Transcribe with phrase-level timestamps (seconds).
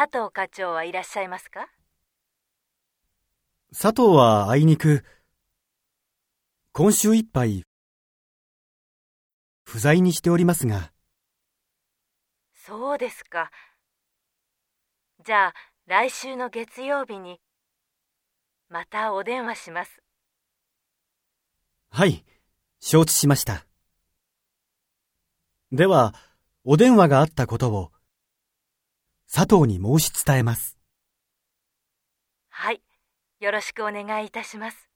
[0.00, 1.66] 佐藤課長はいらっしゃいますか？
[3.72, 5.04] 佐藤はあいにく、
[6.70, 7.64] 今週いっぱい、
[9.64, 10.92] 不在にしておりますが、
[12.64, 13.50] そうですか。
[15.26, 15.54] じゃあ、
[15.88, 17.40] 来週の月曜日に、
[18.68, 20.00] またお電話します。
[21.90, 22.24] はい、
[22.78, 23.66] 承知しました。
[25.72, 26.14] では、
[26.62, 27.90] お電話があったことを、
[29.38, 30.76] 佐藤に申し伝えます。
[32.48, 32.82] はい。
[33.38, 34.90] よろしくお願いいたします。